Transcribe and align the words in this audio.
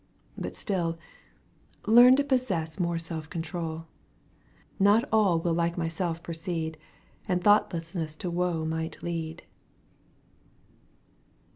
But 0.35 0.55
still— 0.55 0.97
о 1.85 1.91
Learn 1.91 2.15
to 2.15 2.23
possess 2.23 2.79
more 2.79 2.95
seM 2.97 3.29
control. 3.29 3.85
Not 4.79 5.07
all 5.11 5.39
Will 5.39 5.53
like 5.53 5.77
myself 5.77 6.23
proceed— 6.23 6.75
And 7.27 7.43
thoughtlessness 7.43 8.15
to 8.15 8.31
woe 8.31 8.65
might 8.65 9.03
lead." 9.03 9.43